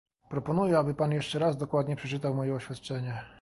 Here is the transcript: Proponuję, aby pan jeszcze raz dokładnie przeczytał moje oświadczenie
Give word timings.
Proponuję, 0.29 0.77
aby 0.77 0.93
pan 0.93 1.11
jeszcze 1.11 1.39
raz 1.39 1.57
dokładnie 1.57 1.95
przeczytał 1.95 2.33
moje 2.35 2.55
oświadczenie 2.55 3.21